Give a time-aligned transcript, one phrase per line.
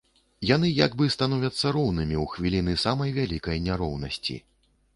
[0.49, 4.41] Яны як бы становяцца роўнымі ў хвіліны самай вялікай няроўнасці.